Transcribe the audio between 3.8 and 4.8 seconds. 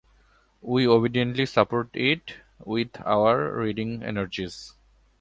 energies.